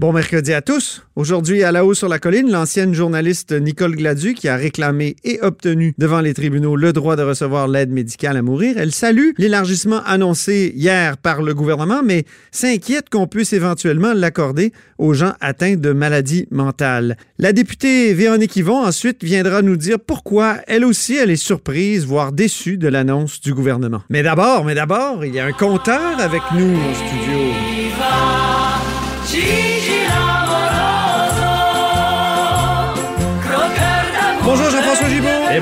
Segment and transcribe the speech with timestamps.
[0.00, 1.04] Bon mercredi à tous.
[1.14, 5.38] Aujourd'hui, à la haut sur la colline, l'ancienne journaliste Nicole Gladu, qui a réclamé et
[5.42, 10.00] obtenu devant les tribunaux le droit de recevoir l'aide médicale à mourir, elle salue l'élargissement
[10.06, 15.92] annoncé hier par le gouvernement, mais s'inquiète qu'on puisse éventuellement l'accorder aux gens atteints de
[15.92, 17.18] maladies mentales.
[17.38, 22.32] La députée Véronique Yvon ensuite viendra nous dire pourquoi elle aussi elle est surprise, voire
[22.32, 24.00] déçue de l'annonce du gouvernement.
[24.08, 28.39] Mais d'abord, mais d'abord, il y a un compteur avec nous au studio.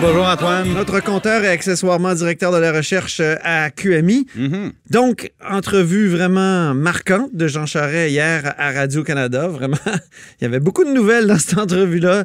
[0.00, 0.72] Bonjour Antoine.
[0.74, 4.26] Notre compteur et accessoirement directeur de la recherche à QMI.
[4.36, 4.72] Mhm.
[4.90, 9.48] Donc, entrevue vraiment marquante de Jean Charest hier à Radio-Canada.
[9.48, 9.76] Vraiment,
[10.40, 12.24] il y avait beaucoup de nouvelles dans cette entrevue-là.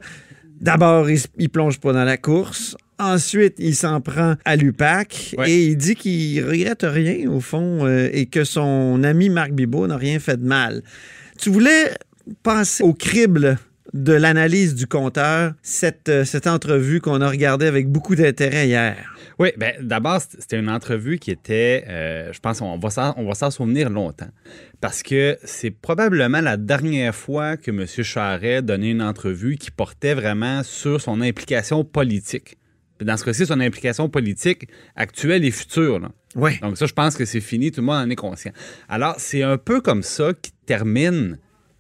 [0.62, 2.78] D'abord, il, il plonge pas dans la course.
[3.00, 5.50] Ensuite, il s'en prend à l'UPAC Ouais.
[5.52, 9.88] et il dit qu'il regrette rien, au fond, euh, et que son ami Marc Bibot
[9.88, 10.84] n'a rien fait de mal.
[11.40, 11.92] Tu voulais
[12.44, 13.58] passer au crible
[13.94, 19.14] de l'analyse du compteur, cette, euh, cette entrevue qu'on a regardée avec beaucoup d'intérêt hier.
[19.40, 23.28] Oui, ben, d'abord, c'était une entrevue qui était, euh, je pense, on va s'en on
[23.28, 24.30] va s'en souvenir longtemps.
[24.82, 27.86] Parce que c'est probablement la dernière fois que M.
[27.86, 32.58] Charret donnait une entrevue qui portait vraiment sur son implication politique.
[33.02, 36.00] Dans ce cas-ci, son implication politique actuelle et future.
[36.00, 36.12] là.
[36.36, 36.60] Oui.
[36.62, 38.52] Donc ça, je pense que c'est fini, tout le monde en est conscient.
[38.88, 41.38] Alors, c'est un peu comme ça qu'il termine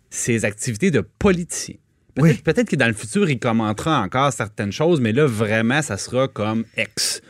[0.09, 1.75] ses activités de politicien.
[2.15, 2.41] Peut-être Oui.
[2.43, 6.27] peut-être que dans le futur, il commentera encore certaines choses, mais là, vraiment, ça sera
[6.27, 7.21] comme ex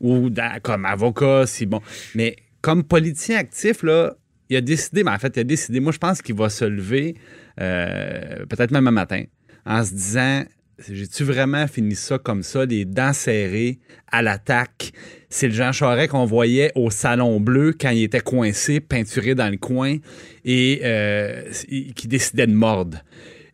[0.00, 0.30] ou
[0.62, 1.80] comme avocat, si bon.
[2.14, 4.14] Mais comme politicien actif, là,
[4.50, 6.64] il a décidé, mais en fait, il a décidé, moi, je pense qu'il va se
[6.64, 7.16] lever,
[7.60, 9.24] euh, peut-être même un matin,
[9.66, 10.44] en se disant
[10.88, 13.78] j'ai-tu vraiment fini ça comme ça, les dents serrées,
[14.12, 14.92] à l'attaque?
[15.28, 19.48] C'est le Jean Charest qu'on voyait au Salon Bleu quand il était coincé, peinturé dans
[19.50, 19.96] le coin,
[20.44, 21.50] et euh,
[21.96, 22.98] qui décidait de mordre.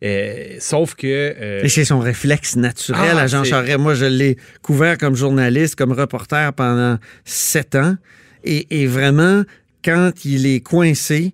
[0.05, 1.07] Euh, sauf que.
[1.07, 3.79] euh, Et c'est son réflexe naturel Ah, à Jean Charest.
[3.79, 7.97] Moi, je l'ai couvert comme journaliste, comme reporter pendant sept ans.
[8.45, 9.45] Et, et vraiment,
[9.85, 11.33] quand il est coincé,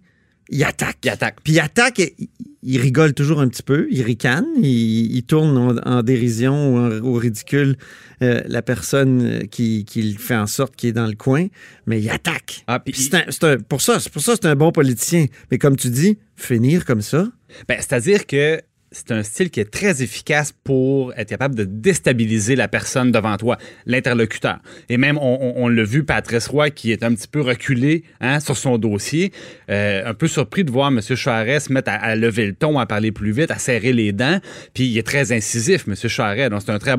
[0.50, 0.99] il attaque.
[1.05, 1.37] Il attaque.
[1.43, 2.28] Puis il attaque, il-
[2.62, 6.78] il rigole toujours un petit peu, il ricane, il, il tourne en, en dérision ou
[6.78, 7.77] en- au ridicule
[8.22, 11.47] euh, la personne euh, qui, qui fait en sorte qu'il est dans le coin,
[11.87, 12.65] mais il attaque.
[12.66, 15.25] Ah, puis c'est un- un- pour ça, c'est pour ça c'est un bon politicien.
[15.50, 17.28] Mais comme tu dis, finir comme ça,
[17.66, 18.60] Ben, C'est-à-dire que
[18.93, 23.37] c'est un style qui est très efficace pour être capable de déstabiliser la personne devant
[23.37, 23.56] toi,
[23.87, 24.59] l'interlocuteur.
[24.89, 28.56] Et même, on, l'a vu, Patrice Roy, qui est un petit peu reculé hein, sur
[28.56, 29.33] son dossier,
[29.71, 31.01] euh, un peu surpris de voir M.
[31.01, 34.41] Charest se mettre à, lever le ton, à parler plus vite, à serrer les dents.
[34.75, 35.95] Puis il est très incisif, M.
[35.95, 36.97] Charest, donc c'est un, très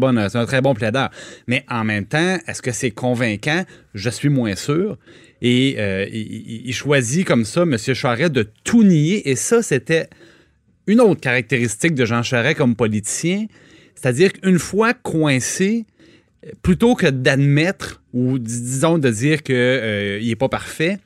[0.62, 1.10] bon, plaideur.
[1.48, 3.66] Mais en même temps, est-ce que c'est convaincant?
[3.94, 4.98] Je suis moins sûr.
[5.42, 7.78] Et euh, il choisit comme ça, M.
[7.78, 9.30] Charest, de tout nier.
[9.30, 10.08] Et ça, c'était
[10.92, 13.46] une autre caractéristique de Jean Charest comme politicien,
[13.96, 15.86] c'est-à-dire qu'une fois coincé,
[16.62, 19.56] plutôt que d'admettre ou dis- disons de dire qu'il
[20.28, 20.98] n'est pas parfait,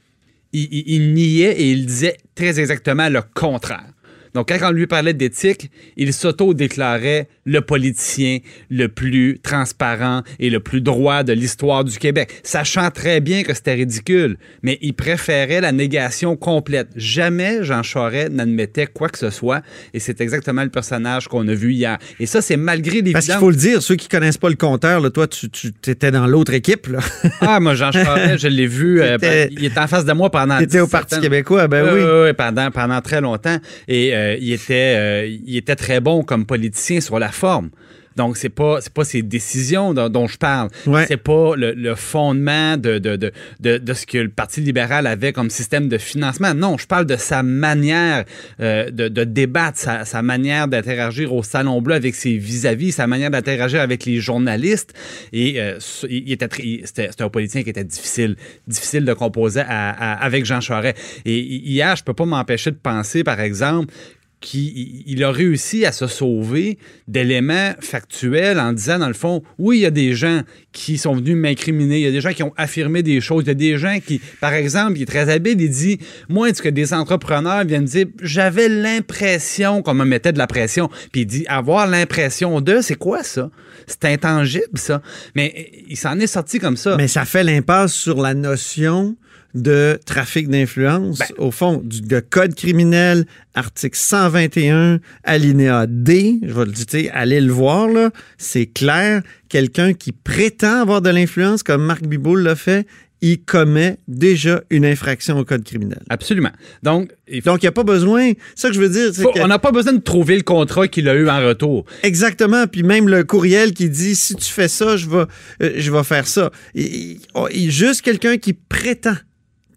[0.53, 3.91] il, il- il niait et il disait très exactement le contraire.
[4.35, 10.59] Donc, quand on lui parlait d'éthique, il s'auto-déclarait le politicien le plus transparent et le
[10.59, 15.61] plus droit de l'histoire du Québec, sachant très bien que c'était ridicule, mais il préférait
[15.61, 16.89] la négation complète.
[16.95, 19.61] Jamais Jean Charest n'admettait quoi que ce soit,
[19.93, 21.97] et c'est exactement le personnage qu'on a vu hier.
[22.19, 24.55] Et ça, c'est malgré les parce qu'il faut le dire, ceux qui connaissent pas le
[24.55, 26.87] compteur, là, toi, tu, tu étais dans l'autre équipe.
[26.87, 26.99] Là.
[27.41, 29.01] Ah, moi, Jean Charest, je l'ai vu.
[29.01, 29.17] euh,
[29.51, 30.57] il était en face de moi pendant.
[30.57, 32.03] Tu étais au 17 Parti québécois, ben Oui, oui.
[32.03, 33.57] oui, oui, pendant, pendant très longtemps.
[33.87, 37.69] Et euh, il, était, euh, il était très bon comme politicien sur la forme.
[38.15, 40.69] Donc, c'est pas, c'est pas ses décisions dont, dont je parle.
[40.87, 41.03] Ouais.
[41.05, 45.05] C'est pas le, le fondement de, de, de, de, de ce que le Parti libéral
[45.05, 46.53] avait comme système de financement.
[46.53, 48.23] Non, je parle de sa manière
[48.61, 53.05] euh, de, de débattre, sa, sa manière d'interagir au Salon Bleu avec ses vis-à-vis, sa
[53.05, 54.93] manière d'interagir avec les journalistes.
[55.33, 55.77] Et euh,
[56.09, 56.47] il était
[56.85, 60.97] c'était un politicien qui était difficile, difficile de composer à- à- avec Jean Charest.
[61.25, 63.93] Et hi- hier, je peux pas m'empêcher de penser, par exemple,
[64.41, 66.77] qu'il il a réussi à se sauver
[67.07, 70.41] d'éléments factuels en disant, dans le fond, oui, il y a des gens
[70.71, 73.47] qui sont venus m'incriminer, il y a des gens qui ont affirmé des choses, il
[73.47, 75.99] y a des gens qui, par exemple, il est très habile, il dit,
[76.29, 80.89] moi, est-ce que des entrepreneurs viennent dire, j'avais l'impression qu'on me mettait de la pression,
[81.11, 83.49] puis il dit, avoir l'impression de, c'est quoi ça?
[83.87, 85.01] C'est intangible, ça.
[85.35, 86.95] Mais il s'en est sorti comme ça.
[86.97, 89.15] Mais ça fait l'impasse sur la notion
[89.55, 93.25] de trafic d'influence, Ben- au fond, du, de code criminel,
[93.55, 99.93] article 121, alinéa D, je vais le dire, allez le voir, là, c'est clair, quelqu'un
[99.93, 102.85] qui prétend avoir de l'influence, comme Marc Biboul l'a fait,
[103.21, 105.99] il commet déjà une infraction au code criminel.
[106.09, 106.51] Absolument.
[106.83, 109.21] Donc, il faut- Donc, il n'y a pas besoin, ça que je veux dire, c'est
[109.23, 111.85] faut- que- on n'a pas besoin de trouver le contrat qu'il a eu en retour.
[112.03, 112.67] Exactement.
[112.67, 115.23] Puis même le courriel qui dit si tu fais ça, je vais,
[115.63, 116.51] euh, je vais faire ça.
[116.75, 117.19] Et- et-
[117.51, 119.15] et juste quelqu'un qui prétend,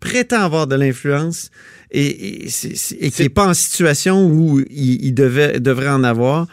[0.00, 1.50] prétend avoir de l'influence
[1.90, 6.46] et, qui n'est pas en situation où il, il devait, devrait en avoir,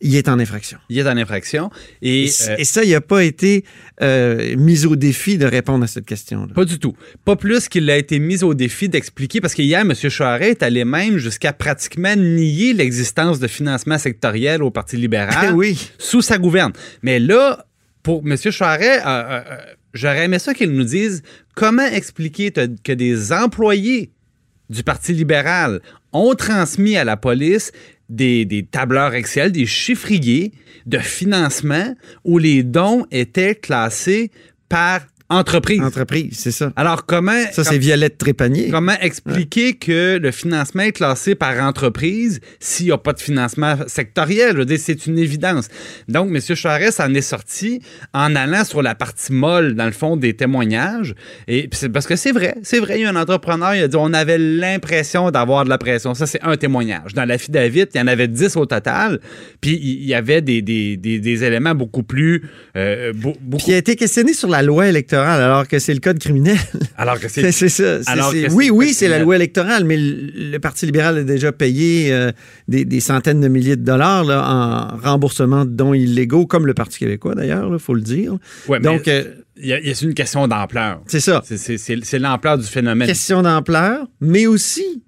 [0.00, 0.78] il est en infraction.
[0.88, 1.70] Il est en infraction.
[2.00, 3.64] Et, Et, euh, et ça, il n'a pas été
[4.00, 6.54] euh, mis au défi de répondre à cette question-là.
[6.54, 6.94] Pas du tout.
[7.24, 9.92] Pas plus qu'il a été mis au défi d'expliquer, parce qu'hier, M.
[9.94, 15.90] Charest est allé même jusqu'à pratiquement nier l'existence de financement sectoriel au Parti libéral oui.
[15.98, 16.72] sous sa gouverne.
[17.02, 17.66] Mais là,
[18.02, 18.36] pour M.
[18.36, 19.56] Charest, euh, euh, euh,
[19.92, 21.22] j'aurais aimé ça qu'il nous dise
[21.54, 24.12] comment expliquer que des employés
[24.68, 25.80] du Parti libéral
[26.12, 27.72] ont transmis à la police
[28.08, 30.52] des, des tableurs Excel, des chiffriers
[30.86, 31.94] de financement
[32.24, 34.30] où les dons étaient classés
[34.68, 35.00] par
[35.30, 35.80] entreprise.
[35.80, 36.72] Entreprise, c'est ça.
[36.76, 37.32] Alors, comment.
[37.52, 38.68] Ça, c'est Violette Trépanier.
[38.70, 43.76] Comment expliquer que le financement est classé par entreprise s'il n'y a pas de financement
[43.86, 44.64] sectoriel?
[44.78, 45.68] C'est une évidence.
[46.08, 46.40] Donc, M.
[46.56, 47.80] Charest en est sorti
[48.12, 51.14] en allant sur la partie molle, dans le fond, des témoignages.
[51.48, 53.88] Et puis parce que c'est vrai, c'est vrai, il y a un entrepreneur, il a
[53.88, 56.14] dit on avait l'impression d'avoir de la pression.
[56.14, 57.14] Ça, c'est un témoignage.
[57.14, 59.20] Dans la David, il y en avait 10 au total.
[59.60, 62.42] Puis il y avait des, des, des, des éléments beaucoup plus.
[62.76, 66.18] euh, beaucoup, Qui a été questionné sur la loi électorale alors que c'est le code
[66.18, 66.58] criminel.
[66.96, 67.68] alors que C'est c'est.
[67.68, 67.98] ça.
[68.06, 71.52] Alors que oui, oui, c'est la loi électorale, mais le, le Parti libéral a déjà
[71.52, 72.30] payé euh,
[72.68, 76.74] des, des centaines de milliers de dollars là, en remboursement de dons illégaux, comme le
[76.74, 78.32] Parti québécois d'ailleurs, il faut le dire.
[78.68, 79.24] Ouais, mais Donc, euh,
[79.62, 81.02] il y a, il y a une question d'ampleur.
[81.06, 81.42] c'est ça.
[81.44, 83.06] C'est l'ampleur du phénomène.
[83.08, 85.02] Question d'ampleur, mais aussi,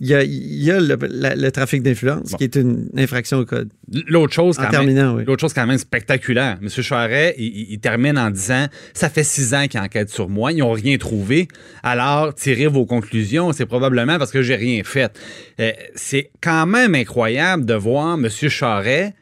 [0.00, 2.36] il y a, il y a le, la- le trafic d'influence, Bon.
[2.36, 3.70] qui est une infraction au code.
[4.08, 5.24] L'autre chose, En quand même, oui.
[5.40, 6.58] chose quand même spectaculaire.
[6.62, 6.68] M.
[6.68, 10.72] Charret, il termine en disant Ça fait six ans qu'ils enquêtent sur moi, ils n'ont
[10.72, 11.48] rien trouvé.
[11.82, 13.52] Alors, tirez vos conclusions.
[13.52, 15.12] C'est probablement parce que j'ai rien fait.
[15.60, 18.28] Euh, c'est quand même incroyable de voir M.
[18.28, 19.14] Charret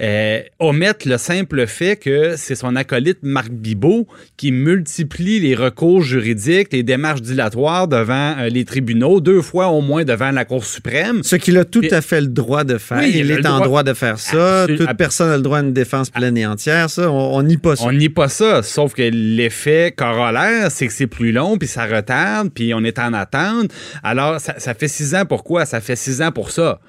[0.00, 4.06] euh, omettre le simple fait que c'est son acolyte Marc Bibot
[4.38, 9.82] qui multiplie les recours juridiques, les démarches dilatoires devant euh, les tribunaux, deux fois au
[9.82, 11.22] moins devant la Cour suprême.
[11.22, 12.98] Ce qu'il a tout à fait le droit de faire.
[13.00, 14.66] Oui, il est en droit- droit de faire ça.
[14.66, 16.88] Toute personne a le droit à une défense pleine et entière.
[16.88, 17.84] Ça, on nie pas ça.
[17.84, 21.84] On nie pas ça, sauf que l'effet corollaire, c'est que c'est plus long, puis ça
[21.84, 23.70] retarde, puis on est en attente.
[24.02, 25.66] Alors, ça, ça fait six ans pourquoi?
[25.66, 26.80] Ça fait six ans pour ça.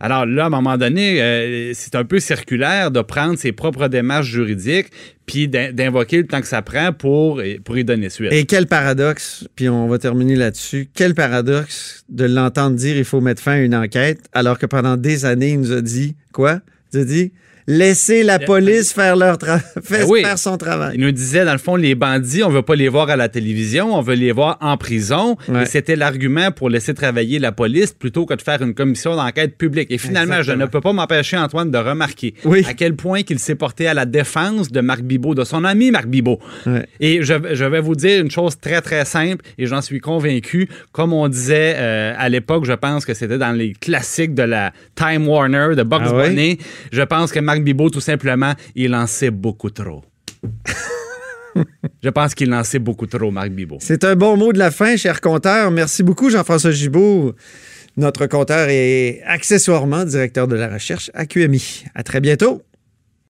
[0.00, 3.88] Alors là, à un moment donné, euh, c'est un peu circulaire de prendre ses propres
[3.88, 4.88] démarches juridiques,
[5.26, 8.32] puis d'in- d'invoquer le temps que ça prend pour, pour y donner suite.
[8.32, 13.20] Et quel paradoxe, puis on va terminer là-dessus, quel paradoxe de l'entendre dire il faut
[13.20, 16.60] mettre fin à une enquête, alors que pendant des années, il nous a dit quoi?
[16.92, 17.32] Il nous a dit
[17.68, 20.22] laissez la police faire, leur tra- faire, Ben oui.
[20.22, 20.92] faire son travail.
[20.94, 23.28] Il nous disait, dans le fond, les bandits, on veut pas les voir à la
[23.28, 25.36] télévision, on veut les voir en prison.
[25.48, 25.62] Ouais.
[25.62, 29.56] Et c'était l'argument pour laisser travailler la police plutôt que de faire une commission d'enquête
[29.58, 29.90] publique.
[29.90, 32.64] Et finalement, je ne peux pas m'empêcher, Antoine, de remarquer Oui.
[32.66, 35.90] à quel point qu'il s'est porté à la défense de Marc Bibot, de son ami
[35.90, 36.38] Marc Bibot.
[36.66, 36.86] Ouais.
[37.00, 40.68] Et je, je vais vous dire une chose très, très simple, et j'en suis convaincu.
[40.92, 44.72] Comme on disait euh, à l'époque, je pense que c'était dans les classiques de la
[44.96, 46.30] Time Warner, de Bugs Ah ouais?
[46.30, 46.58] Bunny,
[46.92, 50.04] je pense que Marc Bibot, tout simplement, il en beaucoup trop.
[52.02, 53.78] je pense qu'il en sait beaucoup trop, Marc Bibot.
[53.80, 55.70] C'est un bon mot de la fin, cher compteur.
[55.70, 57.34] Merci beaucoup, Jean-François Gibault.
[57.96, 61.84] Notre compteur est accessoirement directeur de la recherche à QMI.
[61.94, 62.62] À très bientôt.